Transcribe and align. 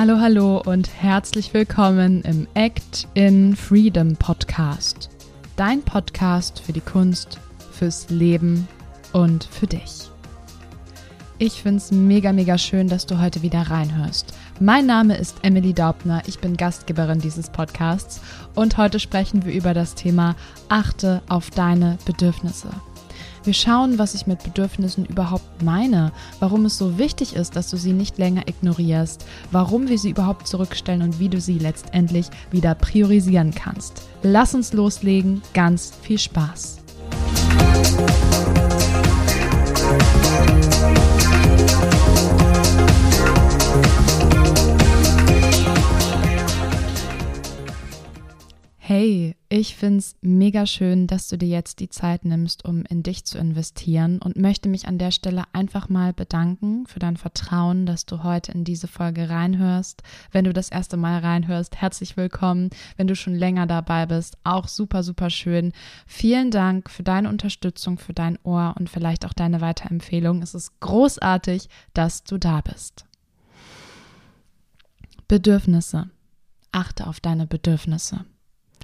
Hallo, 0.00 0.20
hallo 0.20 0.62
und 0.64 0.88
herzlich 1.02 1.52
willkommen 1.52 2.22
im 2.22 2.46
Act 2.54 3.08
in 3.14 3.56
Freedom 3.56 4.14
Podcast. 4.14 5.10
Dein 5.56 5.82
Podcast 5.82 6.60
für 6.60 6.72
die 6.72 6.80
Kunst, 6.80 7.40
fürs 7.72 8.08
Leben 8.08 8.68
und 9.12 9.42
für 9.42 9.66
dich. 9.66 10.08
Ich 11.38 11.62
finde 11.62 11.78
es 11.78 11.90
mega, 11.90 12.32
mega 12.32 12.58
schön, 12.58 12.86
dass 12.86 13.06
du 13.06 13.20
heute 13.20 13.42
wieder 13.42 13.62
reinhörst. 13.62 14.34
Mein 14.60 14.86
Name 14.86 15.16
ist 15.16 15.38
Emily 15.42 15.74
Daubner, 15.74 16.22
ich 16.28 16.38
bin 16.38 16.56
Gastgeberin 16.56 17.18
dieses 17.18 17.50
Podcasts 17.50 18.20
und 18.54 18.76
heute 18.76 19.00
sprechen 19.00 19.44
wir 19.44 19.52
über 19.52 19.74
das 19.74 19.96
Thema 19.96 20.36
Achte 20.68 21.22
auf 21.28 21.50
deine 21.50 21.98
Bedürfnisse. 22.04 22.68
Wir 23.44 23.54
schauen, 23.54 23.98
was 23.98 24.14
ich 24.14 24.26
mit 24.26 24.42
Bedürfnissen 24.42 25.06
überhaupt 25.06 25.62
meine, 25.62 26.12
warum 26.40 26.64
es 26.64 26.78
so 26.78 26.98
wichtig 26.98 27.34
ist, 27.34 27.56
dass 27.56 27.70
du 27.70 27.76
sie 27.76 27.92
nicht 27.92 28.18
länger 28.18 28.48
ignorierst, 28.48 29.24
warum 29.50 29.88
wir 29.88 29.98
sie 29.98 30.10
überhaupt 30.10 30.46
zurückstellen 30.46 31.02
und 31.02 31.18
wie 31.18 31.28
du 31.28 31.40
sie 31.40 31.58
letztendlich 31.58 32.28
wieder 32.50 32.74
priorisieren 32.74 33.54
kannst. 33.54 34.02
Lass 34.22 34.54
uns 34.54 34.72
loslegen, 34.72 35.42
ganz 35.54 35.92
viel 36.02 36.18
Spaß. 36.18 36.78
Hey, 49.00 49.36
ich 49.48 49.76
finde 49.76 49.98
es 49.98 50.16
mega 50.22 50.66
schön, 50.66 51.06
dass 51.06 51.28
du 51.28 51.38
dir 51.38 51.46
jetzt 51.46 51.78
die 51.78 51.88
Zeit 51.88 52.24
nimmst, 52.24 52.64
um 52.64 52.82
in 52.82 53.04
dich 53.04 53.24
zu 53.24 53.38
investieren 53.38 54.20
und 54.20 54.36
möchte 54.36 54.68
mich 54.68 54.88
an 54.88 54.98
der 54.98 55.12
Stelle 55.12 55.44
einfach 55.52 55.88
mal 55.88 56.12
bedanken 56.12 56.84
für 56.88 56.98
dein 56.98 57.16
Vertrauen, 57.16 57.86
dass 57.86 58.06
du 58.06 58.24
heute 58.24 58.50
in 58.50 58.64
diese 58.64 58.88
Folge 58.88 59.30
reinhörst. 59.30 60.02
Wenn 60.32 60.46
du 60.46 60.52
das 60.52 60.70
erste 60.70 60.96
Mal 60.96 61.20
reinhörst, 61.20 61.76
herzlich 61.76 62.16
willkommen. 62.16 62.70
Wenn 62.96 63.06
du 63.06 63.14
schon 63.14 63.36
länger 63.36 63.68
dabei 63.68 64.04
bist, 64.04 64.36
auch 64.42 64.66
super, 64.66 65.04
super 65.04 65.30
schön. 65.30 65.70
Vielen 66.08 66.50
Dank 66.50 66.90
für 66.90 67.04
deine 67.04 67.28
Unterstützung, 67.28 67.98
für 67.98 68.14
dein 68.14 68.36
Ohr 68.42 68.74
und 68.80 68.90
vielleicht 68.90 69.24
auch 69.24 69.32
deine 69.32 69.60
Weiterempfehlung. 69.60 70.42
Es 70.42 70.56
ist 70.56 70.80
großartig, 70.80 71.68
dass 71.94 72.24
du 72.24 72.36
da 72.36 72.62
bist. 72.62 73.04
Bedürfnisse. 75.28 76.10
Achte 76.72 77.06
auf 77.06 77.20
deine 77.20 77.46
Bedürfnisse. 77.46 78.24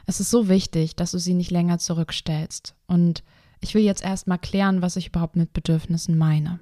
Es 0.06 0.20
ist 0.20 0.30
so 0.30 0.48
wichtig, 0.48 0.96
dass 0.96 1.12
du 1.12 1.18
sie 1.18 1.34
nicht 1.34 1.50
länger 1.50 1.78
zurückstellst. 1.78 2.74
Und 2.86 3.22
ich 3.60 3.74
will 3.74 3.82
jetzt 3.82 4.04
erstmal 4.04 4.38
klären, 4.38 4.82
was 4.82 4.96
ich 4.96 5.08
überhaupt 5.08 5.36
mit 5.36 5.52
Bedürfnissen 5.52 6.18
meine. 6.18 6.60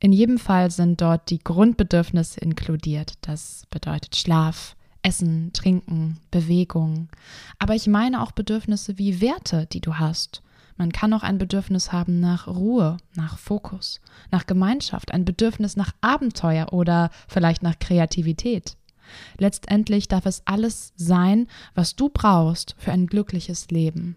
In 0.00 0.12
jedem 0.12 0.38
Fall 0.38 0.70
sind 0.70 1.00
dort 1.00 1.30
die 1.30 1.38
Grundbedürfnisse 1.38 2.40
inkludiert. 2.40 3.14
Das 3.22 3.64
bedeutet 3.70 4.16
Schlaf, 4.16 4.76
Essen, 5.02 5.52
Trinken, 5.52 6.18
Bewegung. 6.30 7.08
Aber 7.58 7.74
ich 7.74 7.86
meine 7.86 8.22
auch 8.22 8.32
Bedürfnisse 8.32 8.98
wie 8.98 9.20
Werte, 9.20 9.66
die 9.66 9.80
du 9.80 9.94
hast. 9.94 10.42
Man 10.76 10.90
kann 10.90 11.12
auch 11.12 11.22
ein 11.22 11.38
Bedürfnis 11.38 11.92
haben 11.92 12.18
nach 12.18 12.48
Ruhe, 12.48 12.96
nach 13.14 13.38
Fokus, 13.38 14.00
nach 14.30 14.46
Gemeinschaft, 14.46 15.12
ein 15.12 15.24
Bedürfnis 15.24 15.76
nach 15.76 15.92
Abenteuer 16.00 16.72
oder 16.72 17.10
vielleicht 17.28 17.62
nach 17.62 17.78
Kreativität. 17.78 18.76
Letztendlich 19.38 20.08
darf 20.08 20.26
es 20.26 20.42
alles 20.46 20.92
sein, 20.96 21.46
was 21.74 21.96
du 21.96 22.08
brauchst 22.08 22.74
für 22.78 22.92
ein 22.92 23.06
glückliches 23.06 23.70
Leben. 23.70 24.16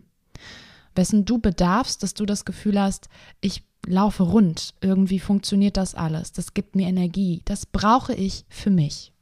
Wessen 0.96 1.26
du 1.26 1.38
bedarfst, 1.38 2.02
dass 2.02 2.14
du 2.14 2.26
das 2.26 2.46
Gefühl 2.46 2.80
hast, 2.80 3.10
ich 3.42 3.64
laufe 3.86 4.24
rund, 4.24 4.74
irgendwie 4.82 5.20
funktioniert 5.20 5.78
das 5.78 5.96
alles, 5.96 6.32
das 6.32 6.54
gibt 6.54 6.76
mir 6.76 6.88
Energie, 6.88 7.42
das 7.46 7.66
brauche 7.66 8.14
ich 8.14 8.46
für 8.50 8.70
mich. 8.70 9.14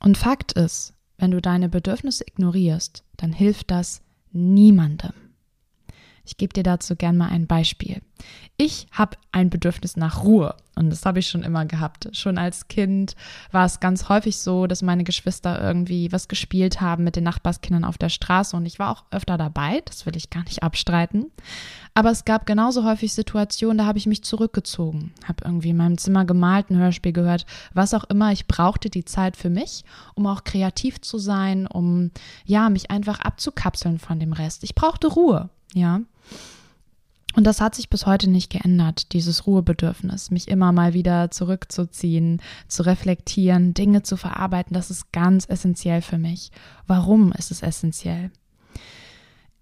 Und 0.00 0.16
Fakt 0.16 0.52
ist, 0.52 0.94
wenn 1.18 1.30
du 1.30 1.40
deine 1.40 1.68
Bedürfnisse 1.68 2.24
ignorierst, 2.26 3.02
dann 3.16 3.32
hilft 3.32 3.70
das 3.70 4.02
niemandem. 4.32 5.25
Ich 6.26 6.36
gebe 6.36 6.52
dir 6.52 6.64
dazu 6.64 6.96
gern 6.96 7.16
mal 7.16 7.28
ein 7.28 7.46
Beispiel. 7.46 8.02
Ich 8.56 8.88
habe 8.90 9.16
ein 9.30 9.48
Bedürfnis 9.48 9.96
nach 9.96 10.24
Ruhe 10.24 10.54
und 10.74 10.90
das 10.90 11.06
habe 11.06 11.20
ich 11.20 11.28
schon 11.28 11.42
immer 11.42 11.66
gehabt. 11.66 12.08
Schon 12.12 12.36
als 12.36 12.68
Kind 12.68 13.14
war 13.52 13.64
es 13.64 13.80
ganz 13.80 14.08
häufig 14.08 14.38
so, 14.38 14.66
dass 14.66 14.82
meine 14.82 15.04
Geschwister 15.04 15.62
irgendwie 15.62 16.10
was 16.10 16.26
gespielt 16.26 16.80
haben 16.80 17.04
mit 17.04 17.16
den 17.16 17.24
Nachbarskindern 17.24 17.84
auf 17.84 17.96
der 17.96 18.08
Straße 18.08 18.56
und 18.56 18.66
ich 18.66 18.78
war 18.78 18.90
auch 18.90 19.04
öfter 19.10 19.38
dabei, 19.38 19.82
das 19.84 20.04
will 20.04 20.16
ich 20.16 20.30
gar 20.30 20.42
nicht 20.44 20.62
abstreiten. 20.62 21.30
Aber 21.94 22.10
es 22.10 22.24
gab 22.24 22.44
genauso 22.44 22.84
häufig 22.84 23.12
Situationen, 23.12 23.78
da 23.78 23.86
habe 23.86 23.98
ich 23.98 24.06
mich 24.06 24.24
zurückgezogen, 24.24 25.12
habe 25.24 25.44
irgendwie 25.44 25.70
in 25.70 25.76
meinem 25.76 25.98
Zimmer 25.98 26.24
gemalt, 26.24 26.70
ein 26.70 26.78
Hörspiel 26.78 27.12
gehört, 27.12 27.46
was 27.72 27.94
auch 27.94 28.04
immer. 28.04 28.32
Ich 28.32 28.46
brauchte 28.46 28.90
die 28.90 29.04
Zeit 29.04 29.36
für 29.36 29.50
mich, 29.50 29.84
um 30.14 30.26
auch 30.26 30.44
kreativ 30.44 31.00
zu 31.00 31.18
sein, 31.18 31.66
um 31.66 32.10
ja, 32.44 32.68
mich 32.68 32.90
einfach 32.90 33.20
abzukapseln 33.20 33.98
von 33.98 34.18
dem 34.18 34.32
Rest. 34.32 34.64
Ich 34.64 34.74
brauchte 34.74 35.06
Ruhe 35.06 35.50
ja. 35.76 36.00
Und 37.34 37.44
das 37.44 37.60
hat 37.60 37.74
sich 37.74 37.90
bis 37.90 38.06
heute 38.06 38.30
nicht 38.30 38.50
geändert, 38.50 39.12
dieses 39.12 39.46
Ruhebedürfnis, 39.46 40.30
mich 40.30 40.48
immer 40.48 40.72
mal 40.72 40.94
wieder 40.94 41.30
zurückzuziehen, 41.30 42.40
zu 42.66 42.82
reflektieren, 42.82 43.74
Dinge 43.74 44.02
zu 44.02 44.16
verarbeiten, 44.16 44.72
das 44.72 44.90
ist 44.90 45.12
ganz 45.12 45.44
essentiell 45.46 46.00
für 46.00 46.16
mich. 46.16 46.50
Warum 46.86 47.32
ist 47.32 47.50
es 47.50 47.62
essentiell? 47.62 48.30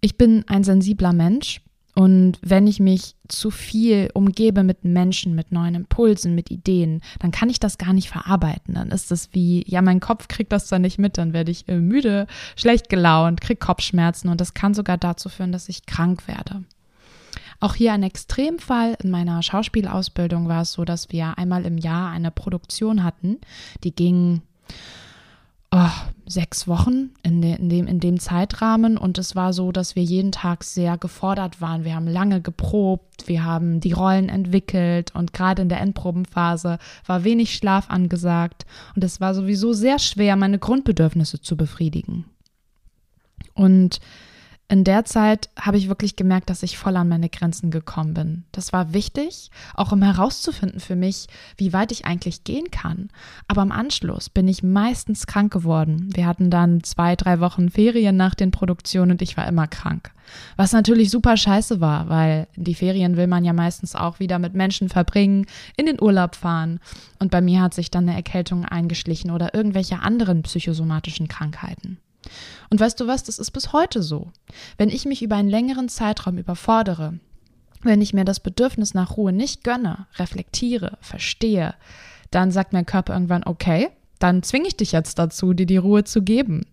Ich 0.01 0.17
bin 0.17 0.45
ein 0.47 0.63
sensibler 0.63 1.13
Mensch 1.13 1.63
und 1.95 2.39
wenn 2.43 2.67
ich 2.67 2.81
mich 2.81 3.15
zu 3.29 3.51
viel 3.51 4.11
umgebe 4.15 4.65
mit 4.65 4.85
Menschen, 4.85 5.35
mit 5.35 5.53
neuen 5.53 5.77
Impulsen, 5.77 6.35
mit 6.35 6.51
Ideen, 6.51 7.01
dann 7.21 7.31
kann 7.31 7.49
ich 7.49 7.61
das 7.61 7.79
gar 7.79 7.93
nicht 7.93 8.09
verarbeiten. 8.09 8.75
Dann 8.75 8.91
ist 8.91 9.13
es 9.13 9.29
wie, 9.33 9.65
ja, 9.69 9.81
mein 9.81 10.01
Kopf 10.01 10.27
kriegt 10.27 10.51
das 10.51 10.69
dann 10.69 10.83
nicht 10.83 10.99
mit, 10.99 11.19
dann 11.19 11.33
werde 11.33 11.53
ich 11.53 11.69
äh, 11.69 11.79
müde, 11.79 12.27
schlecht 12.57 12.89
gelaunt, 12.89 13.41
kriege 13.41 13.59
Kopfschmerzen 13.59 14.29
und 14.29 14.41
das 14.41 14.55
kann 14.55 14.75
sogar 14.75 14.99
dazu 14.99 15.29
führen, 15.29 15.53
dass 15.53 15.69
ich 15.69 15.87
krank 15.87 16.27
werde. 16.27 16.65
Auch 17.61 17.77
hier 17.77 17.93
ein 17.93 18.03
Extremfall 18.03 18.97
in 19.03 19.11
meiner 19.11 19.43
Schauspielausbildung 19.43 20.49
war 20.49 20.63
es 20.63 20.73
so, 20.73 20.85
dass 20.85 21.13
wir 21.13 21.39
einmal 21.39 21.65
im 21.65 21.79
Jahr 21.79 22.11
eine 22.11 22.33
Produktion 22.33 23.05
hatten, 23.05 23.39
die 23.85 23.95
ging 23.95 24.43
sechs 26.27 26.67
Wochen 26.67 27.11
in, 27.23 27.43
de, 27.43 27.57
in, 27.57 27.69
dem, 27.69 27.87
in 27.87 28.01
dem 28.01 28.19
Zeitrahmen. 28.19 28.97
Und 28.97 29.19
es 29.19 29.37
war 29.37 29.53
so, 29.53 29.73
dass 29.73 29.97
wir 29.97 30.03
jeden 30.03 30.33
Tag 30.33 30.65
sehr 30.65 30.97
gefordert 30.99 31.61
waren. 31.61 31.85
Wir 31.85 31.95
haben 31.95 32.09
lange 32.09 32.41
geprobt, 32.41 33.27
wir 33.29 33.45
haben 33.45 33.81
die 33.81 33.93
Rollen 33.93 34.29
entwickelt 34.29 35.15
und 35.15 35.33
gerade 35.33 35.63
in 35.63 35.69
der 35.69 35.81
Endprobenphase 35.81 36.79
war 37.07 37.25
wenig 37.25 37.55
Schlaf 37.55 37.91
angesagt. 37.91 38.67
Und 38.95 39.05
es 39.05 39.21
war 39.21 39.35
sowieso 39.35 39.73
sehr 39.73 39.99
schwer, 39.99 40.37
meine 40.37 40.59
Grundbedürfnisse 40.59 41.41
zu 41.41 41.57
befriedigen. 41.57 42.25
Und 43.55 44.01
in 44.69 44.83
der 44.83 45.05
Zeit 45.05 45.51
habe 45.61 45.77
ich 45.77 45.89
wirklich 45.89 46.17
gemerkt, 46.17 46.49
dass 46.49 46.63
ich 46.63 46.79
voll 46.79 46.97
an 46.97 47.09
meine 47.09 47.29
Grenzen 47.29 47.71
gekommen 47.71 48.15
bin. 48.15 48.45
Das 48.51 48.73
war 48.73 48.95
wichtig, 48.95 49.51
auch 49.75 49.93
um 49.93 50.03
herauszufinden 50.03 50.81
für 50.81 50.97
mich, 50.97 51.27
wie 51.59 51.75
weit 51.75 51.93
ich 51.93 52.07
eigentlich 52.07 52.45
gehen 52.45 52.71
kann. 52.71 53.11
Aber 53.47 53.61
im 53.61 53.73
Anschluss 53.73 54.31
bin 54.31 54.49
ich 54.49 54.63
meistens 54.63 55.27
krank 55.27 55.53
geworden. 55.53 56.09
Wir 56.15 56.27
hatten 56.27 56.49
dann 56.49 56.83
zwei, 56.83 57.15
drei 57.15 57.41
Wochen 57.41 57.69
Ferien 57.69 58.17
nach 58.17 58.35
den 58.35 58.53
Produktionen 58.53 59.13
und 59.13 59.23
ich 59.23 59.37
war 59.37 59.47
immer 59.47 59.67
krank. 59.67 60.13
Was 60.57 60.73
natürlich 60.73 61.11
super 61.11 61.37
scheiße 61.37 61.83
war, 61.83 62.09
weil 62.09 62.49
die 62.57 62.75
Ferien 62.75 63.19
will 63.19 63.27
man 63.27 63.45
ja 63.45 63.53
meistens 63.53 63.95
auch 63.95 64.19
wieder 64.19 64.39
mit 64.39 64.55
Menschen 64.55 64.89
verbringen, 64.89 65.45
in 65.77 65.85
den 65.85 66.01
Urlaub 66.01 66.37
fahren. 66.37 66.81
Und 67.19 67.31
bei 67.31 67.43
mir 67.43 67.61
hat 67.61 67.75
sich 67.75 67.91
dann 67.91 68.09
eine 68.09 68.17
Erkältung 68.17 68.65
eingeschlichen 68.65 69.31
oder 69.31 69.55
irgendwelche 69.55 70.01
anderen 70.01 70.43
psychosomatischen 70.43 71.29
Krankheiten. 71.29 71.99
Und 72.71 72.81
weißt 72.81 72.99
du 73.01 73.07
was, 73.07 73.23
das 73.23 73.39
ist 73.39 73.51
bis 73.51 73.73
heute 73.73 74.03
so. 74.03 74.31
Wenn 74.79 74.89
ich 74.89 75.05
mich 75.05 75.23
über 75.23 75.37
einen 75.37 75.49
längeren 75.49 75.89
Zeitraum 75.89 76.39
überfordere, 76.39 77.19
wenn 77.83 78.01
ich 78.01 78.15
mir 78.15 78.25
das 78.25 78.41
Bedürfnis 78.41 78.95
nach 78.95 79.17
Ruhe 79.17 79.33
nicht 79.33 79.65
gönne, 79.65 80.07
reflektiere, 80.17 80.99
verstehe, 81.01 81.75
dann 82.31 82.51
sagt 82.51 82.73
mein 82.73 82.87
Körper 82.87 83.13
irgendwann, 83.13 83.45
okay, 83.45 83.91
dann 84.19 84.43
zwinge 84.43 84.69
ich 84.69 84.77
dich 84.77 84.93
jetzt 84.93 85.19
dazu, 85.19 85.53
dir 85.53 85.67
die 85.67 85.77
Ruhe 85.77 86.05
zu 86.05 86.23
geben. 86.23 86.67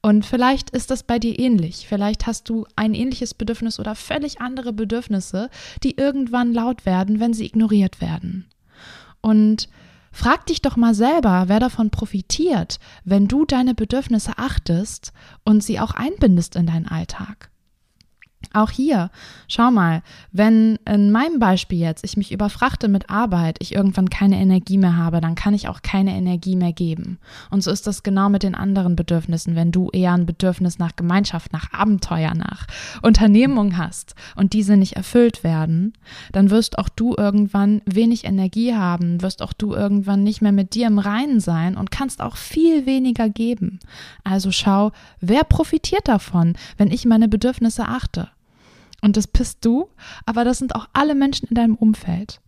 Und 0.00 0.24
vielleicht 0.24 0.70
ist 0.70 0.90
das 0.90 1.02
bei 1.02 1.18
dir 1.18 1.38
ähnlich. 1.38 1.86
Vielleicht 1.88 2.26
hast 2.26 2.48
du 2.48 2.66
ein 2.76 2.94
ähnliches 2.94 3.34
Bedürfnis 3.34 3.80
oder 3.80 3.94
völlig 3.94 4.40
andere 4.40 4.72
Bedürfnisse, 4.72 5.50
die 5.82 5.96
irgendwann 5.96 6.52
laut 6.52 6.86
werden, 6.86 7.20
wenn 7.20 7.34
sie 7.34 7.46
ignoriert 7.46 8.00
werden. 8.00 8.46
Und 9.20 9.68
Frag 10.18 10.46
dich 10.46 10.62
doch 10.62 10.74
mal 10.74 10.96
selber, 10.96 11.44
wer 11.46 11.60
davon 11.60 11.90
profitiert, 11.90 12.80
wenn 13.04 13.28
du 13.28 13.44
deine 13.44 13.72
Bedürfnisse 13.72 14.32
achtest 14.36 15.12
und 15.44 15.62
sie 15.62 15.78
auch 15.78 15.92
einbindest 15.92 16.56
in 16.56 16.66
deinen 16.66 16.88
Alltag. 16.88 17.52
Auch 18.52 18.70
hier, 18.70 19.10
schau 19.46 19.70
mal, 19.70 20.02
wenn 20.32 20.78
in 20.86 21.10
meinem 21.10 21.38
Beispiel 21.38 21.78
jetzt 21.78 22.04
ich 22.04 22.16
mich 22.16 22.32
überfrachte 22.32 22.88
mit 22.88 23.10
Arbeit, 23.10 23.58
ich 23.60 23.74
irgendwann 23.74 24.08
keine 24.08 24.36
Energie 24.36 24.78
mehr 24.78 24.96
habe, 24.96 25.20
dann 25.20 25.34
kann 25.34 25.54
ich 25.54 25.68
auch 25.68 25.82
keine 25.82 26.16
Energie 26.16 26.56
mehr 26.56 26.72
geben. 26.72 27.18
Und 27.50 27.62
so 27.62 27.70
ist 27.70 27.86
das 27.86 28.02
genau 28.02 28.28
mit 28.30 28.42
den 28.42 28.54
anderen 28.54 28.96
Bedürfnissen. 28.96 29.54
Wenn 29.54 29.72
du 29.72 29.90
eher 29.90 30.12
ein 30.12 30.26
Bedürfnis 30.26 30.78
nach 30.78 30.96
Gemeinschaft, 30.96 31.52
nach 31.52 31.72
Abenteuer, 31.72 32.34
nach 32.34 32.66
Unternehmung 33.02 33.76
hast 33.76 34.14
und 34.34 34.54
diese 34.54 34.76
nicht 34.76 34.96
erfüllt 34.96 35.44
werden, 35.44 35.92
dann 36.32 36.50
wirst 36.50 36.78
auch 36.78 36.88
du 36.88 37.14
irgendwann 37.16 37.82
wenig 37.84 38.24
Energie 38.24 38.74
haben, 38.74 39.20
wirst 39.20 39.42
auch 39.42 39.52
du 39.52 39.74
irgendwann 39.74 40.22
nicht 40.22 40.40
mehr 40.40 40.52
mit 40.52 40.74
dir 40.74 40.86
im 40.86 40.98
Reinen 40.98 41.40
sein 41.40 41.76
und 41.76 41.90
kannst 41.90 42.22
auch 42.22 42.36
viel 42.36 42.86
weniger 42.86 43.28
geben. 43.28 43.78
Also 44.24 44.50
schau, 44.52 44.92
wer 45.20 45.44
profitiert 45.44 46.08
davon, 46.08 46.54
wenn 46.76 46.90
ich 46.90 47.04
meine 47.04 47.28
Bedürfnisse 47.28 47.84
achte? 47.84 48.28
Und 49.00 49.16
das 49.16 49.26
bist 49.26 49.64
du, 49.64 49.88
aber 50.26 50.44
das 50.44 50.58
sind 50.58 50.74
auch 50.74 50.88
alle 50.92 51.14
Menschen 51.14 51.48
in 51.48 51.54
deinem 51.54 51.76
Umfeld. 51.76 52.40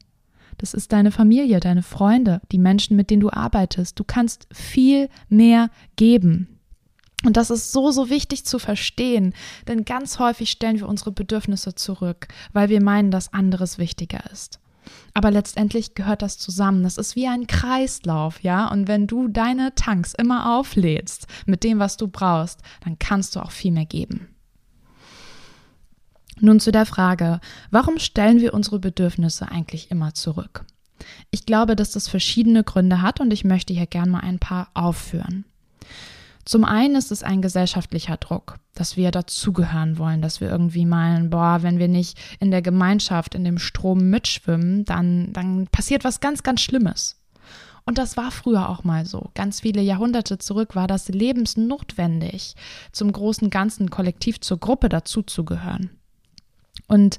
Das 0.58 0.74
ist 0.74 0.92
deine 0.92 1.10
Familie, 1.10 1.60
deine 1.60 1.82
Freunde, 1.82 2.42
die 2.52 2.58
Menschen, 2.58 2.96
mit 2.96 3.10
denen 3.10 3.20
du 3.20 3.30
arbeitest. 3.30 3.98
Du 3.98 4.04
kannst 4.04 4.46
viel 4.52 5.08
mehr 5.28 5.70
geben. 5.96 6.60
Und 7.24 7.36
das 7.36 7.50
ist 7.50 7.72
so, 7.72 7.90
so 7.90 8.10
wichtig 8.10 8.44
zu 8.46 8.58
verstehen, 8.58 9.34
denn 9.68 9.84
ganz 9.84 10.18
häufig 10.18 10.50
stellen 10.50 10.78
wir 10.78 10.88
unsere 10.88 11.12
Bedürfnisse 11.12 11.74
zurück, 11.74 12.28
weil 12.52 12.70
wir 12.70 12.82
meinen, 12.82 13.10
dass 13.10 13.32
anderes 13.32 13.78
wichtiger 13.78 14.30
ist. 14.30 14.58
Aber 15.12 15.30
letztendlich 15.30 15.94
gehört 15.94 16.22
das 16.22 16.38
zusammen. 16.38 16.82
Das 16.82 16.96
ist 16.96 17.16
wie 17.16 17.26
ein 17.26 17.46
Kreislauf, 17.46 18.42
ja? 18.42 18.68
Und 18.68 18.88
wenn 18.88 19.06
du 19.06 19.28
deine 19.28 19.74
Tanks 19.74 20.14
immer 20.14 20.58
auflädst 20.58 21.26
mit 21.46 21.62
dem, 21.62 21.78
was 21.78 21.96
du 21.96 22.08
brauchst, 22.08 22.60
dann 22.84 22.98
kannst 22.98 23.36
du 23.36 23.40
auch 23.40 23.50
viel 23.50 23.72
mehr 23.72 23.86
geben. 23.86 24.28
Nun 26.40 26.58
zu 26.58 26.72
der 26.72 26.86
Frage, 26.86 27.40
warum 27.70 27.98
stellen 27.98 28.40
wir 28.40 28.54
unsere 28.54 28.78
Bedürfnisse 28.78 29.50
eigentlich 29.50 29.90
immer 29.90 30.14
zurück? 30.14 30.64
Ich 31.30 31.46
glaube, 31.46 31.76
dass 31.76 31.92
das 31.92 32.08
verschiedene 32.08 32.64
Gründe 32.64 33.02
hat 33.02 33.20
und 33.20 33.32
ich 33.32 33.44
möchte 33.44 33.72
hier 33.72 33.86
gerne 33.86 34.10
mal 34.10 34.20
ein 34.20 34.38
paar 34.38 34.68
aufführen. 34.74 35.44
Zum 36.44 36.64
einen 36.64 36.96
ist 36.96 37.12
es 37.12 37.22
ein 37.22 37.42
gesellschaftlicher 37.42 38.16
Druck, 38.16 38.56
dass 38.74 38.96
wir 38.96 39.10
dazugehören 39.10 39.98
wollen, 39.98 40.22
dass 40.22 40.40
wir 40.40 40.50
irgendwie 40.50 40.86
meinen, 40.86 41.30
boah, 41.30 41.58
wenn 41.62 41.78
wir 41.78 41.88
nicht 41.88 42.18
in 42.40 42.50
der 42.50 42.62
Gemeinschaft, 42.62 43.34
in 43.34 43.44
dem 43.44 43.58
Strom 43.58 44.10
mitschwimmen, 44.10 44.84
dann, 44.84 45.32
dann 45.32 45.66
passiert 45.68 46.04
was 46.04 46.20
ganz, 46.20 46.42
ganz 46.42 46.62
Schlimmes. 46.62 47.16
Und 47.84 47.98
das 47.98 48.16
war 48.16 48.30
früher 48.30 48.68
auch 48.68 48.84
mal 48.84 49.04
so. 49.04 49.30
Ganz 49.34 49.60
viele 49.60 49.82
Jahrhunderte 49.82 50.38
zurück 50.38 50.74
war 50.74 50.86
das 50.86 51.08
lebensnotwendig, 51.08 52.54
zum 52.92 53.12
großen 53.12 53.50
Ganzen 53.50 53.90
kollektiv 53.90 54.40
zur 54.40 54.58
Gruppe 54.58 54.88
dazuzugehören. 54.88 55.90
Und 56.90 57.18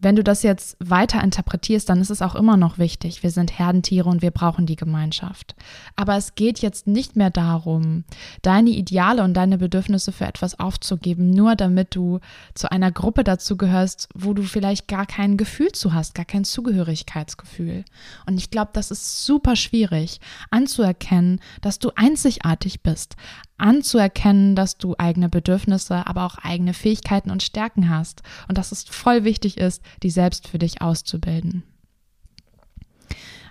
wenn 0.00 0.14
du 0.14 0.22
das 0.22 0.44
jetzt 0.44 0.76
weiter 0.78 1.22
interpretierst, 1.22 1.88
dann 1.88 2.00
ist 2.00 2.10
es 2.10 2.22
auch 2.22 2.36
immer 2.36 2.56
noch 2.56 2.78
wichtig. 2.78 3.24
Wir 3.24 3.32
sind 3.32 3.58
Herdentiere 3.58 4.08
und 4.08 4.22
wir 4.22 4.30
brauchen 4.30 4.64
die 4.64 4.76
Gemeinschaft. 4.76 5.56
Aber 5.96 6.16
es 6.16 6.36
geht 6.36 6.60
jetzt 6.60 6.86
nicht 6.86 7.16
mehr 7.16 7.30
darum, 7.30 8.04
deine 8.42 8.70
Ideale 8.70 9.24
und 9.24 9.34
deine 9.34 9.58
Bedürfnisse 9.58 10.12
für 10.12 10.26
etwas 10.26 10.60
aufzugeben, 10.60 11.30
nur 11.30 11.56
damit 11.56 11.96
du 11.96 12.20
zu 12.54 12.70
einer 12.70 12.92
Gruppe 12.92 13.24
dazugehörst, 13.24 14.08
wo 14.14 14.34
du 14.34 14.42
vielleicht 14.44 14.86
gar 14.86 15.04
kein 15.04 15.36
Gefühl 15.36 15.72
zu 15.72 15.92
hast, 15.92 16.14
gar 16.14 16.24
kein 16.24 16.44
Zugehörigkeitsgefühl. 16.44 17.84
Und 18.26 18.38
ich 18.38 18.50
glaube, 18.50 18.70
das 18.74 18.92
ist 18.92 19.24
super 19.24 19.56
schwierig 19.56 20.20
anzuerkennen, 20.50 21.40
dass 21.60 21.80
du 21.80 21.90
einzigartig 21.96 22.82
bist, 22.82 23.16
anzuerkennen, 23.58 24.54
dass 24.54 24.78
du 24.78 24.94
eigene 24.98 25.28
Bedürfnisse, 25.28 26.06
aber 26.06 26.24
auch 26.24 26.38
eigene 26.38 26.74
Fähigkeiten 26.74 27.30
und 27.30 27.42
Stärken 27.42 27.90
hast 27.90 28.22
und 28.48 28.56
dass 28.56 28.72
es 28.72 28.84
voll 28.84 29.24
wichtig 29.24 29.58
ist, 29.58 29.82
die 30.02 30.10
selbst 30.10 30.48
für 30.48 30.58
dich 30.58 30.80
auszubilden. 30.80 31.64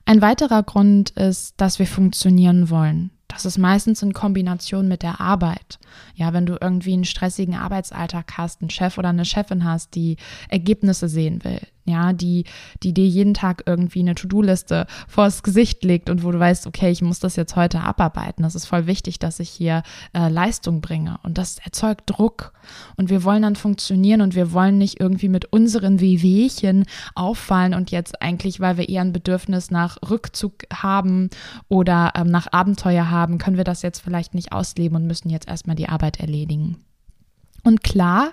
Ein 0.06 0.22
weiterer 0.22 0.64
Grund 0.64 1.10
ist, 1.12 1.56
dass 1.60 1.80
wir 1.80 1.88
funktionieren 1.88 2.70
wollen. 2.70 3.12
Das 3.28 3.46
ist 3.46 3.58
meistens 3.58 4.02
in 4.02 4.14
Kombination 4.14 4.88
mit 4.88 5.04
der 5.04 5.20
Arbeit. 5.20 5.80
Ja, 6.16 6.32
wenn 6.32 6.46
du 6.46 6.58
irgendwie 6.60 6.94
einen 6.94 7.04
stressigen 7.04 7.56
Arbeitsalltag 7.56 8.38
hast, 8.38 8.62
einen 8.62 8.70
Chef 8.70 8.98
oder 8.98 9.10
eine 9.10 9.26
Chefin 9.26 9.66
hast, 9.66 9.96
die 9.96 10.16
Ergebnisse 10.48 11.10
sehen 11.10 11.44
will, 11.44 11.60
ja, 11.88 12.14
die, 12.14 12.46
die 12.84 12.94
dir 12.94 13.08
jeden 13.08 13.34
Tag 13.34 13.64
irgendwie 13.66 14.00
eine 14.00 14.16
To-Do-Liste 14.16 14.88
vors 15.08 15.44
Gesicht 15.44 15.84
legt 15.84 16.10
und 16.10 16.24
wo 16.24 16.32
du 16.32 16.40
weißt, 16.40 16.68
okay, 16.68 16.92
ich 16.92 17.02
muss 17.02 17.20
das 17.20 17.36
jetzt 17.36 17.56
heute 17.56 17.82
abarbeiten. 17.82 18.44
Das 18.44 18.56
ist 18.56 18.66
voll 18.66 18.88
wichtig, 18.88 19.20
dass 19.20 19.40
ich 19.40 19.50
hier 19.50 19.84
äh, 20.14 20.30
Leistung 20.30 20.82
bringe. 20.82 21.20
Und 21.24 21.38
das 21.38 21.60
erzeugt 21.60 22.04
Druck. 22.08 22.54
Und 22.96 23.10
wir 23.10 23.24
wollen 23.24 23.44
dann 23.44 23.56
funktionieren 23.56 24.22
und 24.22 24.36
wir 24.36 24.52
wollen 24.52 24.78
nicht 24.78 25.00
irgendwie 25.00 25.30
mit 25.30 25.46
unseren 25.52 26.00
Wehwehchen 26.00 26.86
auffallen 27.16 27.74
und 27.74 27.92
jetzt 27.92 28.22
eigentlich, 28.22 28.60
weil 28.60 28.78
wir 28.78 28.90
eher 28.90 29.02
ein 29.02 29.14
Bedürfnis 29.14 29.72
nach 29.72 29.98
Rückzug 30.10 30.64
haben 30.74 31.30
oder 31.70 32.14
ähm, 32.16 32.30
nach 32.30 32.48
Abenteuer 32.52 33.10
haben, 33.10 33.38
können 33.38 33.58
wir 33.58 33.64
das 33.64 33.82
jetzt 33.82 34.00
vielleicht 34.00 34.34
nicht 34.34 34.52
ausleben 34.52 34.98
und 34.98 35.08
müssen 35.08 35.30
jetzt 35.30 35.48
erstmal 35.48 35.76
die 35.76 35.90
Arbeit 35.90 36.20
erledigen. 36.20 36.78
Und 37.64 37.84
klar, 37.84 38.32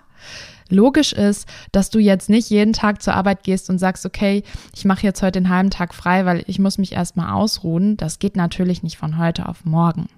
logisch 0.68 1.12
ist, 1.12 1.48
dass 1.72 1.90
du 1.90 1.98
jetzt 1.98 2.28
nicht 2.28 2.50
jeden 2.50 2.72
Tag 2.72 3.02
zur 3.02 3.14
Arbeit 3.14 3.44
gehst 3.44 3.70
und 3.70 3.78
sagst, 3.78 4.06
okay, 4.06 4.42
ich 4.74 4.84
mache 4.84 5.02
jetzt 5.02 5.22
heute 5.22 5.40
den 5.40 5.48
halben 5.48 5.70
Tag 5.70 5.94
frei, 5.94 6.24
weil 6.26 6.44
ich 6.46 6.58
muss 6.58 6.78
mich 6.78 6.92
erstmal 6.92 7.32
ausruhen. 7.32 7.96
Das 7.96 8.18
geht 8.18 8.36
natürlich 8.36 8.82
nicht 8.82 8.96
von 8.96 9.18
heute 9.18 9.48
auf 9.48 9.64
morgen. 9.64 10.08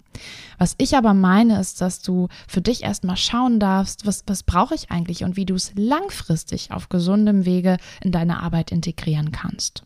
Was 0.59 0.75
ich 0.79 0.97
aber 0.97 1.13
meine, 1.13 1.61
ist, 1.61 1.81
dass 1.81 2.01
du 2.01 2.29
für 2.49 2.63
dich 2.63 2.83
erstmal 2.83 3.17
schauen 3.17 3.61
darfst, 3.61 4.07
was, 4.07 4.25
was 4.27 4.43
brauche 4.43 4.75
ich 4.75 4.91
eigentlich 4.91 5.25
und 5.25 5.37
wie 5.37 5.45
du 5.45 5.55
es 5.55 5.73
langfristig 5.77 6.73
auf 6.73 6.89
gesundem 6.89 7.45
Wege 7.45 7.77
in 8.03 8.13
deine 8.13 8.43
Arbeit 8.43 8.73
integrieren 8.73 9.33
kannst. 9.33 9.85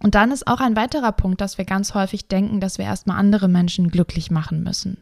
Und 0.00 0.14
dann 0.14 0.30
ist 0.30 0.46
auch 0.46 0.60
ein 0.60 0.76
weiterer 0.76 1.12
Punkt, 1.12 1.40
dass 1.40 1.58
wir 1.58 1.64
ganz 1.64 1.94
häufig 1.94 2.28
denken, 2.28 2.60
dass 2.60 2.78
wir 2.78 2.84
erstmal 2.84 3.18
andere 3.18 3.48
Menschen 3.48 3.88
glücklich 3.88 4.30
machen 4.30 4.62
müssen. 4.62 4.98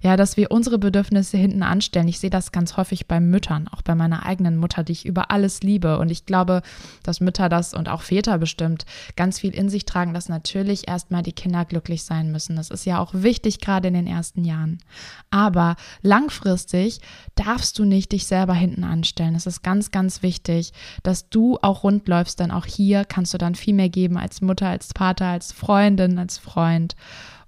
Ja, 0.00 0.16
dass 0.16 0.36
wir 0.36 0.50
unsere 0.50 0.78
Bedürfnisse 0.78 1.36
hinten 1.36 1.62
anstellen. 1.62 2.08
Ich 2.08 2.18
sehe 2.18 2.30
das 2.30 2.52
ganz 2.52 2.76
häufig 2.76 3.06
bei 3.06 3.20
Müttern, 3.20 3.68
auch 3.68 3.82
bei 3.82 3.94
meiner 3.94 4.26
eigenen 4.26 4.56
Mutter, 4.56 4.84
die 4.84 4.92
ich 4.92 5.06
über 5.06 5.30
alles 5.30 5.62
liebe. 5.62 5.98
Und 5.98 6.10
ich 6.10 6.26
glaube, 6.26 6.62
dass 7.02 7.20
Mütter 7.20 7.48
das 7.48 7.74
und 7.74 7.88
auch 7.88 8.02
Väter 8.02 8.38
bestimmt 8.38 8.84
ganz 9.16 9.38
viel 9.38 9.54
in 9.54 9.68
sich 9.68 9.84
tragen, 9.84 10.14
dass 10.14 10.28
natürlich 10.28 10.88
erstmal 10.88 11.22
die 11.22 11.32
Kinder 11.32 11.64
glücklich 11.64 12.04
sein 12.04 12.30
müssen. 12.32 12.56
Das 12.56 12.70
ist 12.70 12.84
ja 12.84 12.98
auch 12.98 13.12
wichtig, 13.14 13.60
gerade 13.60 13.88
in 13.88 13.94
den 13.94 14.06
ersten 14.06 14.44
Jahren. 14.44 14.78
Aber 15.30 15.76
langfristig 16.02 17.00
darfst 17.34 17.78
du 17.78 17.84
nicht 17.84 18.12
dich 18.12 18.26
selber 18.26 18.54
hinten 18.54 18.84
anstellen. 18.84 19.34
Es 19.34 19.46
ist 19.46 19.62
ganz, 19.62 19.90
ganz 19.90 20.22
wichtig, 20.22 20.72
dass 21.02 21.28
du 21.28 21.58
auch 21.62 21.82
rund 21.82 22.08
läufst, 22.08 22.40
denn 22.40 22.50
auch 22.50 22.66
hier 22.66 23.04
kannst 23.04 23.34
du 23.34 23.38
dann 23.38 23.54
viel 23.54 23.74
mehr 23.74 23.88
geben 23.88 24.16
als 24.16 24.40
Mutter, 24.40 24.68
als 24.68 24.90
Vater, 24.96 25.26
als 25.26 25.52
Freundin, 25.52 26.18
als 26.18 26.38
Freund. 26.38 26.96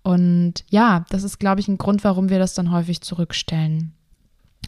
Und 0.06 0.64
ja, 0.70 1.04
das 1.08 1.24
ist, 1.24 1.40
glaube 1.40 1.60
ich, 1.60 1.66
ein 1.66 1.78
Grund, 1.78 2.04
warum 2.04 2.28
wir 2.28 2.38
das 2.38 2.54
dann 2.54 2.70
häufig 2.70 3.00
zurückstellen. 3.00 3.92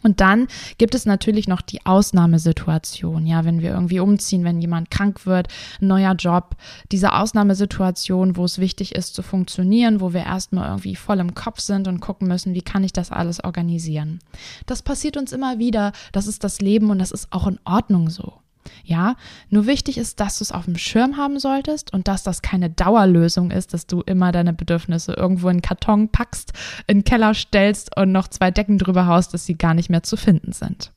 Und 0.03 0.19
dann 0.19 0.47
gibt 0.77 0.95
es 0.95 1.05
natürlich 1.05 1.47
noch 1.47 1.61
die 1.61 1.85
Ausnahmesituation, 1.85 3.25
ja, 3.25 3.45
wenn 3.45 3.61
wir 3.61 3.69
irgendwie 3.69 4.01
umziehen, 4.01 4.43
wenn 4.43 4.59
jemand 4.59 4.91
krank 4.91 5.25
wird, 5.25 5.47
neuer 5.79 6.13
Job, 6.15 6.57
diese 6.91 7.13
Ausnahmesituation, 7.13 8.35
wo 8.35 8.43
es 8.43 8.59
wichtig 8.59 8.95
ist 8.95 9.15
zu 9.15 9.21
funktionieren, 9.21 10.01
wo 10.01 10.11
wir 10.11 10.25
erstmal 10.25 10.67
irgendwie 10.67 10.97
voll 10.97 11.19
im 11.19 11.33
Kopf 11.35 11.61
sind 11.61 11.87
und 11.87 12.01
gucken 12.01 12.27
müssen, 12.27 12.53
wie 12.53 12.61
kann 12.61 12.83
ich 12.83 12.91
das 12.91 13.09
alles 13.09 13.41
organisieren. 13.41 14.19
Das 14.65 14.81
passiert 14.81 15.15
uns 15.15 15.31
immer 15.31 15.57
wieder, 15.57 15.93
das 16.11 16.27
ist 16.27 16.43
das 16.43 16.59
Leben 16.59 16.89
und 16.89 16.99
das 16.99 17.11
ist 17.11 17.31
auch 17.31 17.47
in 17.47 17.59
Ordnung 17.63 18.09
so. 18.09 18.33
Ja, 18.83 19.15
nur 19.49 19.67
wichtig 19.67 19.97
ist, 19.97 20.19
dass 20.19 20.37
du 20.37 20.43
es 20.43 20.51
auf 20.51 20.65
dem 20.65 20.77
Schirm 20.77 21.17
haben 21.17 21.39
solltest 21.39 21.93
und 21.93 22.07
dass 22.07 22.23
das 22.23 22.41
keine 22.41 22.69
Dauerlösung 22.69 23.51
ist, 23.51 23.73
dass 23.73 23.87
du 23.87 24.01
immer 24.01 24.31
deine 24.31 24.53
Bedürfnisse 24.53 25.13
irgendwo 25.13 25.49
in 25.49 25.61
Karton 25.61 26.09
packst, 26.09 26.53
in 26.87 26.99
den 26.99 27.03
Keller 27.03 27.33
stellst 27.33 27.95
und 27.97 28.11
noch 28.11 28.27
zwei 28.27 28.51
Decken 28.51 28.77
drüber 28.77 29.05
haust, 29.05 29.33
dass 29.33 29.45
sie 29.45 29.55
gar 29.55 29.73
nicht 29.73 29.89
mehr 29.89 30.03
zu 30.03 30.17
finden 30.17 30.53
sind. 30.53 30.91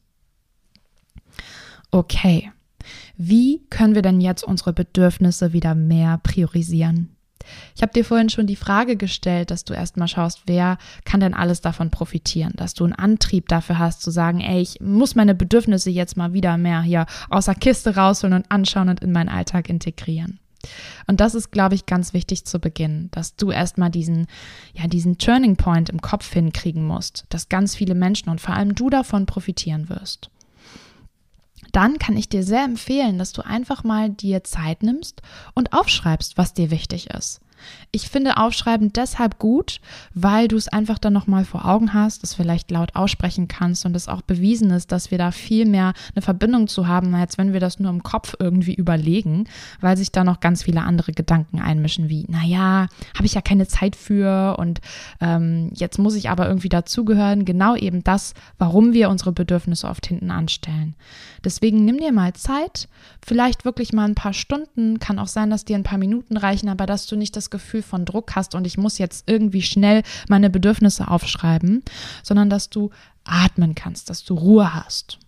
Okay, 1.90 2.50
wie 3.16 3.60
können 3.70 3.94
wir 3.94 4.02
denn 4.02 4.20
jetzt 4.20 4.42
unsere 4.42 4.72
Bedürfnisse 4.72 5.52
wieder 5.52 5.74
mehr 5.74 6.18
priorisieren? 6.22 7.14
Ich 7.74 7.82
habe 7.82 7.92
dir 7.92 8.04
vorhin 8.04 8.28
schon 8.28 8.46
die 8.46 8.56
Frage 8.56 8.96
gestellt, 8.96 9.50
dass 9.50 9.64
du 9.64 9.74
erstmal 9.74 10.08
schaust, 10.08 10.42
wer 10.46 10.78
kann 11.04 11.20
denn 11.20 11.34
alles 11.34 11.60
davon 11.60 11.90
profitieren, 11.90 12.52
dass 12.56 12.74
du 12.74 12.84
einen 12.84 12.92
Antrieb 12.92 13.48
dafür 13.48 13.78
hast 13.78 14.02
zu 14.02 14.10
sagen, 14.10 14.40
ey, 14.40 14.60
ich 14.60 14.80
muss 14.80 15.14
meine 15.14 15.34
Bedürfnisse 15.34 15.90
jetzt 15.90 16.16
mal 16.16 16.32
wieder 16.32 16.56
mehr 16.56 16.82
hier 16.82 17.06
aus 17.30 17.46
der 17.46 17.54
Kiste 17.54 17.96
rausholen 17.96 18.34
und 18.36 18.50
anschauen 18.50 18.88
und 18.88 19.00
in 19.00 19.12
meinen 19.12 19.28
Alltag 19.28 19.68
integrieren. 19.68 20.38
Und 21.06 21.20
das 21.20 21.34
ist, 21.34 21.50
glaube 21.50 21.74
ich, 21.74 21.86
ganz 21.86 22.12
wichtig 22.14 22.44
zu 22.44 22.60
Beginn, 22.60 23.08
dass 23.10 23.34
du 23.34 23.50
erstmal 23.50 23.90
diesen, 23.90 24.26
ja, 24.74 24.86
diesen 24.86 25.18
Turning 25.18 25.56
Point 25.56 25.88
im 25.88 26.00
Kopf 26.00 26.32
hinkriegen 26.32 26.84
musst, 26.84 27.24
dass 27.30 27.48
ganz 27.48 27.74
viele 27.74 27.94
Menschen 27.94 28.30
und 28.30 28.40
vor 28.40 28.54
allem 28.54 28.74
du 28.74 28.88
davon 28.88 29.26
profitieren 29.26 29.88
wirst 29.88 30.30
dann 31.72 31.98
kann 31.98 32.16
ich 32.16 32.28
dir 32.28 32.44
sehr 32.44 32.64
empfehlen, 32.64 33.18
dass 33.18 33.32
du 33.32 33.42
einfach 33.42 33.82
mal 33.82 34.10
dir 34.10 34.44
Zeit 34.44 34.82
nimmst 34.82 35.22
und 35.54 35.72
aufschreibst, 35.72 36.38
was 36.38 36.54
dir 36.54 36.70
wichtig 36.70 37.10
ist. 37.10 37.40
Ich 37.90 38.08
finde 38.08 38.36
Aufschreiben 38.36 38.92
deshalb 38.92 39.38
gut, 39.38 39.80
weil 40.14 40.48
du 40.48 40.56
es 40.56 40.68
einfach 40.68 40.98
dann 40.98 41.12
nochmal 41.12 41.44
vor 41.44 41.66
Augen 41.66 41.92
hast, 41.94 42.24
es 42.24 42.34
vielleicht 42.34 42.70
laut 42.70 42.96
aussprechen 42.96 43.48
kannst 43.48 43.84
und 43.84 43.94
es 43.94 44.08
auch 44.08 44.22
bewiesen 44.22 44.70
ist, 44.70 44.92
dass 44.92 45.10
wir 45.10 45.18
da 45.18 45.30
viel 45.30 45.66
mehr 45.66 45.92
eine 46.14 46.22
Verbindung 46.22 46.68
zu 46.68 46.86
haben, 46.86 47.14
als 47.14 47.38
wenn 47.38 47.52
wir 47.52 47.60
das 47.60 47.78
nur 47.78 47.90
im 47.90 48.02
Kopf 48.02 48.34
irgendwie 48.38 48.74
überlegen, 48.74 49.46
weil 49.80 49.96
sich 49.96 50.12
da 50.12 50.24
noch 50.24 50.40
ganz 50.40 50.62
viele 50.62 50.82
andere 50.82 51.12
Gedanken 51.12 51.60
einmischen, 51.60 52.08
wie, 52.08 52.26
naja, 52.28 52.88
habe 53.16 53.26
ich 53.26 53.34
ja 53.34 53.40
keine 53.40 53.66
Zeit 53.66 53.96
für 53.96 54.56
und 54.58 54.80
ähm, 55.20 55.70
jetzt 55.74 55.98
muss 55.98 56.14
ich 56.14 56.30
aber 56.30 56.48
irgendwie 56.48 56.68
dazugehören. 56.68 57.44
Genau 57.44 57.76
eben 57.76 58.02
das, 58.04 58.34
warum 58.58 58.92
wir 58.92 59.10
unsere 59.10 59.32
Bedürfnisse 59.32 59.88
oft 59.88 60.06
hinten 60.06 60.30
anstellen. 60.30 60.94
Deswegen 61.44 61.84
nimm 61.84 61.98
dir 61.98 62.12
mal 62.12 62.32
Zeit, 62.34 62.88
vielleicht 63.24 63.64
wirklich 63.64 63.92
mal 63.92 64.04
ein 64.04 64.14
paar 64.14 64.32
Stunden, 64.32 64.98
kann 64.98 65.18
auch 65.18 65.26
sein, 65.26 65.50
dass 65.50 65.64
dir 65.64 65.76
ein 65.76 65.82
paar 65.82 65.98
Minuten 65.98 66.36
reichen, 66.36 66.68
aber 66.68 66.86
dass 66.86 67.06
du 67.06 67.16
nicht 67.16 67.36
das 67.36 67.50
Gefühl 67.52 67.82
von 67.82 68.04
Druck 68.04 68.34
hast 68.34 68.56
und 68.56 68.66
ich 68.66 68.76
muss 68.76 68.98
jetzt 68.98 69.30
irgendwie 69.30 69.62
schnell 69.62 70.02
meine 70.28 70.50
Bedürfnisse 70.50 71.06
aufschreiben, 71.06 71.84
sondern 72.24 72.50
dass 72.50 72.68
du 72.68 72.90
atmen 73.22 73.76
kannst, 73.76 74.10
dass 74.10 74.24
du 74.24 74.34
Ruhe 74.34 74.74
hast. 74.74 75.20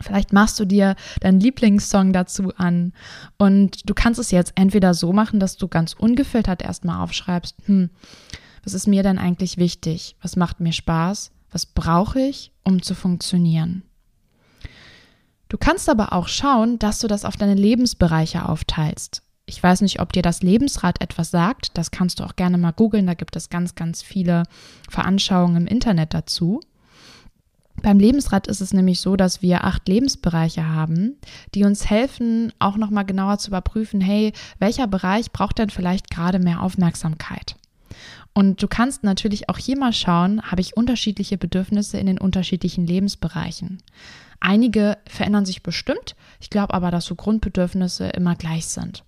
Vielleicht 0.00 0.32
machst 0.32 0.58
du 0.58 0.64
dir 0.64 0.96
deinen 1.20 1.40
Lieblingssong 1.40 2.12
dazu 2.12 2.52
an 2.56 2.92
und 3.38 3.88
du 3.88 3.94
kannst 3.94 4.18
es 4.18 4.32
jetzt 4.32 4.52
entweder 4.56 4.92
so 4.92 5.12
machen, 5.12 5.38
dass 5.38 5.56
du 5.56 5.68
ganz 5.68 5.92
ungefiltert 5.94 6.62
erstmal 6.62 7.02
aufschreibst, 7.02 7.56
hm, 7.66 7.90
was 8.64 8.74
ist 8.74 8.88
mir 8.88 9.04
denn 9.04 9.18
eigentlich 9.18 9.58
wichtig? 9.58 10.16
Was 10.20 10.34
macht 10.34 10.58
mir 10.58 10.72
Spaß? 10.72 11.30
Was 11.52 11.66
brauche 11.66 12.20
ich, 12.20 12.52
um 12.64 12.82
zu 12.82 12.94
funktionieren? 12.94 13.84
Du 15.48 15.56
kannst 15.56 15.88
aber 15.88 16.12
auch 16.12 16.28
schauen, 16.28 16.78
dass 16.78 16.98
du 16.98 17.06
das 17.06 17.24
auf 17.24 17.36
deine 17.36 17.54
Lebensbereiche 17.54 18.48
aufteilst. 18.48 19.22
Ich 19.48 19.62
weiß 19.62 19.80
nicht, 19.82 20.00
ob 20.00 20.12
dir 20.12 20.22
das 20.22 20.42
Lebensrad 20.42 21.00
etwas 21.00 21.30
sagt. 21.30 21.70
Das 21.78 21.92
kannst 21.92 22.18
du 22.18 22.24
auch 22.24 22.34
gerne 22.34 22.58
mal 22.58 22.72
googeln. 22.72 23.06
Da 23.06 23.14
gibt 23.14 23.36
es 23.36 23.48
ganz, 23.48 23.76
ganz 23.76 24.02
viele 24.02 24.42
Veranschauungen 24.90 25.56
im 25.56 25.66
Internet 25.68 26.14
dazu. 26.14 26.60
Beim 27.82 28.00
Lebensrad 28.00 28.48
ist 28.48 28.60
es 28.60 28.72
nämlich 28.72 29.00
so, 29.00 29.14
dass 29.16 29.42
wir 29.42 29.64
acht 29.64 29.86
Lebensbereiche 29.86 30.66
haben, 30.66 31.16
die 31.54 31.64
uns 31.64 31.88
helfen, 31.88 32.52
auch 32.58 32.76
nochmal 32.76 33.04
genauer 33.04 33.38
zu 33.38 33.48
überprüfen, 33.50 34.00
hey, 34.00 34.32
welcher 34.58 34.88
Bereich 34.88 35.30
braucht 35.30 35.58
denn 35.58 35.70
vielleicht 35.70 36.10
gerade 36.10 36.40
mehr 36.40 36.62
Aufmerksamkeit? 36.62 37.54
Und 38.32 38.62
du 38.62 38.66
kannst 38.66 39.04
natürlich 39.04 39.48
auch 39.48 39.58
hier 39.58 39.78
mal 39.78 39.92
schauen, 39.92 40.42
habe 40.42 40.60
ich 40.60 40.76
unterschiedliche 40.76 41.38
Bedürfnisse 41.38 41.98
in 41.98 42.06
den 42.06 42.18
unterschiedlichen 42.18 42.86
Lebensbereichen. 42.86 43.82
Einige 44.40 44.98
verändern 45.06 45.46
sich 45.46 45.62
bestimmt. 45.62 46.16
Ich 46.40 46.50
glaube 46.50 46.74
aber, 46.74 46.90
dass 46.90 47.04
so 47.04 47.14
Grundbedürfnisse 47.14 48.08
immer 48.08 48.34
gleich 48.34 48.66
sind. 48.66 49.04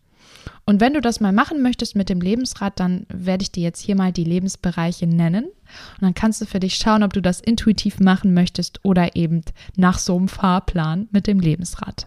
Und 0.68 0.82
wenn 0.82 0.92
du 0.92 1.00
das 1.00 1.18
mal 1.18 1.32
machen 1.32 1.62
möchtest 1.62 1.96
mit 1.96 2.10
dem 2.10 2.20
Lebensrad, 2.20 2.78
dann 2.78 3.06
werde 3.08 3.42
ich 3.42 3.50
dir 3.50 3.62
jetzt 3.62 3.80
hier 3.80 3.96
mal 3.96 4.12
die 4.12 4.24
Lebensbereiche 4.24 5.06
nennen. 5.06 5.44
Und 5.46 6.02
dann 6.02 6.12
kannst 6.12 6.42
du 6.42 6.44
für 6.44 6.60
dich 6.60 6.74
schauen, 6.74 7.02
ob 7.02 7.14
du 7.14 7.22
das 7.22 7.40
intuitiv 7.40 8.00
machen 8.00 8.34
möchtest 8.34 8.84
oder 8.84 9.16
eben 9.16 9.40
nach 9.76 9.98
so 9.98 10.14
einem 10.14 10.28
Fahrplan 10.28 11.08
mit 11.10 11.26
dem 11.26 11.40
Lebensrad. 11.40 12.06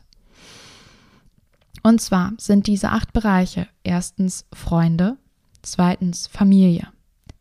Und 1.82 2.02
zwar 2.02 2.34
sind 2.38 2.68
diese 2.68 2.92
acht 2.92 3.14
Bereiche 3.14 3.68
erstens 3.84 4.46
Freunde, 4.54 5.18
zweitens 5.64 6.28
Familie, 6.28 6.88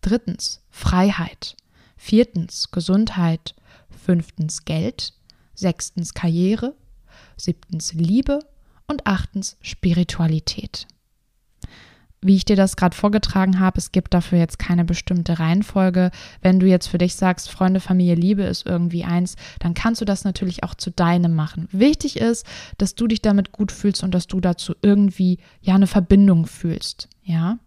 drittens 0.00 0.62
Freiheit, 0.70 1.54
viertens 1.98 2.70
Gesundheit, 2.70 3.54
fünftens 3.90 4.64
Geld, 4.64 5.12
sechstens 5.52 6.14
Karriere, 6.14 6.74
siebtens 7.36 7.92
Liebe 7.92 8.38
und 8.86 9.06
achtens 9.06 9.58
Spiritualität. 9.60 10.86
Wie 12.22 12.36
ich 12.36 12.44
dir 12.44 12.56
das 12.56 12.76
gerade 12.76 12.94
vorgetragen 12.94 13.60
habe, 13.60 13.78
es 13.78 13.92
gibt 13.92 14.12
dafür 14.12 14.38
jetzt 14.38 14.58
keine 14.58 14.84
bestimmte 14.84 15.38
Reihenfolge. 15.38 16.10
Wenn 16.42 16.60
du 16.60 16.66
jetzt 16.66 16.88
für 16.88 16.98
dich 16.98 17.14
sagst, 17.14 17.50
Freunde, 17.50 17.80
Familie, 17.80 18.14
Liebe 18.14 18.42
ist 18.42 18.66
irgendwie 18.66 19.04
eins, 19.04 19.36
dann 19.58 19.72
kannst 19.72 20.02
du 20.02 20.04
das 20.04 20.24
natürlich 20.24 20.62
auch 20.62 20.74
zu 20.74 20.90
deinem 20.90 21.34
machen. 21.34 21.66
Wichtig 21.72 22.18
ist, 22.18 22.46
dass 22.76 22.94
du 22.94 23.06
dich 23.06 23.22
damit 23.22 23.52
gut 23.52 23.72
fühlst 23.72 24.02
und 24.02 24.14
dass 24.14 24.26
du 24.26 24.40
dazu 24.40 24.74
irgendwie 24.82 25.38
ja 25.62 25.74
eine 25.74 25.86
Verbindung 25.86 26.44
fühlst, 26.46 27.08
ja? 27.22 27.58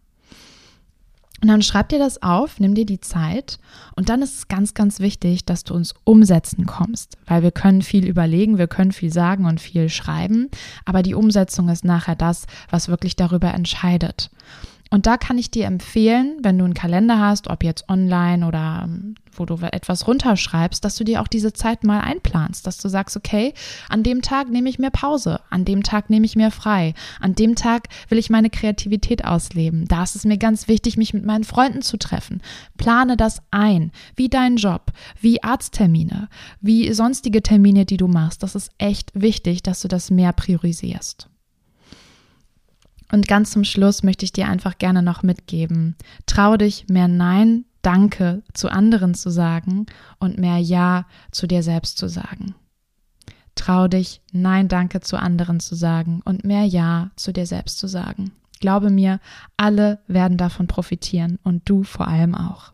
Und 1.44 1.50
dann 1.50 1.62
schreib 1.62 1.90
dir 1.90 2.00
das 2.00 2.24
auf, 2.24 2.62
nimm 2.62 2.74
dir 2.74 2.86
die 2.86 3.02
Zeit. 3.02 3.60
Und 3.98 4.08
dann 4.08 4.22
ist 4.22 4.34
es 4.34 4.48
ganz, 4.48 4.74
ganz 4.74 5.02
wichtig, 5.02 5.44
dass 5.44 5.66
du 5.66 5.74
uns 5.74 5.94
umsetzen 6.06 6.66
kommst, 6.66 7.18
weil 7.26 7.44
wir 7.44 7.52
können 7.52 7.82
viel 7.82 8.08
überlegen, 8.08 8.58
wir 8.58 8.68
können 8.68 8.94
viel 8.94 9.12
sagen 9.12 9.46
und 9.46 9.60
viel 9.60 9.90
schreiben, 9.90 10.50
aber 10.86 11.04
die 11.04 11.16
Umsetzung 11.16 11.68
ist 11.68 11.84
nachher 11.84 12.16
das, 12.16 12.46
was 12.70 12.88
wirklich 12.88 13.18
darüber 13.18 13.54
entscheidet. 13.54 14.30
Und 14.94 15.08
da 15.08 15.18
kann 15.18 15.40
ich 15.40 15.50
dir 15.50 15.66
empfehlen, 15.66 16.38
wenn 16.44 16.60
du 16.60 16.66
einen 16.66 16.76
Kalender 16.76 17.18
hast, 17.18 17.48
ob 17.48 17.64
jetzt 17.64 17.90
online 17.90 18.46
oder 18.46 18.84
ähm, 18.84 19.16
wo 19.32 19.44
du 19.44 19.56
etwas 19.56 20.06
runterschreibst, 20.06 20.86
dass 20.86 20.96
du 20.96 21.04
dir 21.04 21.20
auch 21.20 21.28
diese 21.28 21.52
Zeit 21.52 21.84
mal 21.84 22.02
einplanst, 22.02 22.68
dass 22.68 22.78
du 22.78 22.90
sagst, 22.90 23.18
okay, 23.18 23.56
an 23.90 24.04
dem 24.04 24.22
Tag 24.22 24.52
nehme 24.52 24.70
ich 24.70 24.78
mir 24.78 24.92
Pause, 24.92 25.40
an 25.50 25.66
dem 25.66 25.82
Tag 25.82 26.12
nehme 26.12 26.28
ich 26.28 26.36
mir 26.36 26.52
frei, 26.52 26.94
an 27.20 27.34
dem 27.34 27.56
Tag 27.56 27.88
will 28.10 28.20
ich 28.20 28.30
meine 28.30 28.52
Kreativität 28.52 29.26
ausleben. 29.26 29.88
Da 29.88 30.04
ist 30.04 30.16
es 30.16 30.26
mir 30.26 30.38
ganz 30.38 30.68
wichtig, 30.68 30.96
mich 30.96 31.12
mit 31.12 31.26
meinen 31.26 31.44
Freunden 31.44 31.82
zu 31.82 31.98
treffen. 31.98 32.44
Plane 32.78 33.18
das 33.18 33.42
ein, 33.50 33.92
wie 34.16 34.30
dein 34.30 34.58
Job, 34.58 34.92
wie 35.20 35.42
Arzttermine, 35.42 36.30
wie 36.62 36.94
sonstige 36.94 37.42
Termine, 37.42 37.86
die 37.86 37.98
du 37.98 38.08
machst. 38.08 38.44
Das 38.44 38.54
ist 38.54 38.70
echt 38.78 39.10
wichtig, 39.16 39.64
dass 39.64 39.82
du 39.82 39.88
das 39.88 40.12
mehr 40.12 40.34
priorisierst. 40.34 41.30
Und 43.14 43.28
ganz 43.28 43.52
zum 43.52 43.64
Schluss 43.64 44.02
möchte 44.02 44.26
ich 44.26 44.32
dir 44.32 44.48
einfach 44.48 44.80
gerne 44.80 45.04
noch 45.04 45.22
mitgeben. 45.22 45.96
Trau 46.26 46.58
dich, 46.58 46.88
mehr 46.90 47.08
Nein, 47.08 47.66
Danke 47.84 48.42
zu 48.54 48.72
anderen 48.72 49.14
zu 49.14 49.30
sagen 49.30 49.86
und 50.18 50.40
mehr 50.40 50.58
Ja 50.58 51.06
zu 51.30 51.46
dir 51.46 51.62
selbst 51.62 52.00
zu 52.00 52.10
sagen. 52.10 52.56
Trau 53.54 53.88
dich, 53.88 54.22
Nein, 54.32 54.68
Danke 54.68 55.02
zu 55.02 55.18
anderen 55.18 55.60
zu 55.60 55.76
sagen 55.76 56.24
und 56.26 56.44
mehr 56.44 56.66
Ja 56.66 57.12
zu 57.16 57.32
dir 57.32 57.46
selbst 57.46 57.78
zu 57.78 57.88
sagen. 57.88 58.32
Glaube 58.60 58.90
mir, 58.90 59.20
alle 59.58 60.00
werden 60.08 60.38
davon 60.38 60.66
profitieren 60.66 61.38
und 61.44 61.70
du 61.70 61.84
vor 61.84 62.08
allem 62.08 62.34
auch. 62.34 62.73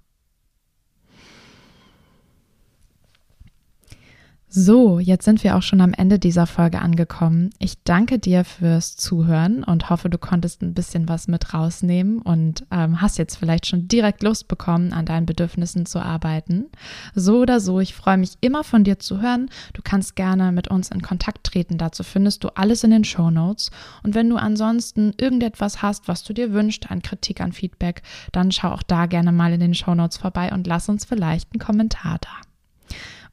So, 4.52 4.98
jetzt 4.98 5.26
sind 5.26 5.44
wir 5.44 5.56
auch 5.56 5.62
schon 5.62 5.80
am 5.80 5.94
Ende 5.94 6.18
dieser 6.18 6.48
Folge 6.48 6.82
angekommen. 6.82 7.52
Ich 7.60 7.84
danke 7.84 8.18
dir 8.18 8.44
fürs 8.44 8.98
Zuhören 8.98 9.64
und 9.64 9.92
hoffe, 9.92 10.10
du 10.10 10.18
konntest 10.18 10.64
ein 10.64 10.74
bisschen 10.74 11.08
was 11.08 11.28
mit 11.28 11.54
rausnehmen 11.54 12.20
und 12.20 12.66
ähm, 12.72 13.00
hast 13.00 13.20
jetzt 13.20 13.36
vielleicht 13.36 13.68
schon 13.68 13.88
direkt 13.88 14.24
Lust 14.24 14.48
bekommen, 14.48 14.92
an 14.92 15.06
deinen 15.06 15.28
Bedürfnissen 15.28 15.86
zu 15.86 16.00
arbeiten. 16.00 16.66
So 17.14 17.42
oder 17.42 17.60
so, 17.60 17.80
ich 17.80 17.94
freue 17.94 18.18
mich 18.18 18.38
immer 18.42 18.64
von 18.64 18.84
dir 18.84 18.98
zu 18.98 19.22
hören. 19.22 19.52
Du 19.74 19.84
kannst 19.84 20.16
gerne 20.16 20.52
mit 20.52 20.68
uns 20.68 20.90
in 20.90 21.04
Kontakt 21.04 21.44
treten. 21.44 21.78
Dazu 21.78 22.02
findest 22.02 22.44
du 22.44 22.48
alles 22.56 22.84
in 22.84 22.90
den 22.90 23.04
Show 23.04 23.30
Notes. 23.30 23.70
Und 24.02 24.16
wenn 24.16 24.32
du 24.32 24.38
ansonsten 24.38 25.14
irgendetwas 25.18 25.84
hast, 25.84 26.08
was 26.08 26.24
du 26.24 26.34
dir 26.34 26.54
wünschst, 26.54 26.90
an 26.90 27.04
Kritik, 27.04 27.40
an 27.40 27.52
Feedback, 27.52 28.02
dann 28.32 28.52
schau 28.52 28.70
auch 28.72 28.82
da 28.82 29.06
gerne 29.06 29.32
mal 29.32 29.54
in 29.54 29.60
den 29.60 29.76
Show 29.76 29.94
Notes 29.94 30.18
vorbei 30.18 30.52
und 30.52 30.66
lass 30.66 30.90
uns 30.90 31.06
vielleicht 31.06 31.54
einen 31.54 31.60
Kommentar 31.60 32.18
da. 32.20 32.49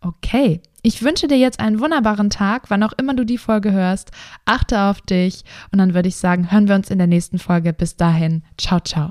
Okay, 0.06 0.60
ich 0.82 1.02
wünsche 1.02 1.26
dir 1.26 1.36
jetzt 1.36 1.58
einen 1.58 1.80
wunderbaren 1.80 2.30
Tag, 2.30 2.70
wann 2.70 2.84
auch 2.84 2.92
immer 2.92 3.14
du 3.14 3.24
die 3.24 3.38
Folge 3.38 3.72
hörst. 3.72 4.12
Achte 4.44 4.82
auf 4.82 5.00
dich 5.00 5.42
und 5.72 5.80
dann 5.80 5.94
würde 5.94 6.08
ich 6.08 6.16
sagen, 6.16 6.52
hören 6.52 6.68
wir 6.68 6.76
uns 6.76 6.90
in 6.90 6.98
der 6.98 7.08
nächsten 7.08 7.40
Folge. 7.40 7.72
Bis 7.72 7.96
dahin, 7.96 8.44
ciao, 8.56 8.78
ciao. 8.78 9.10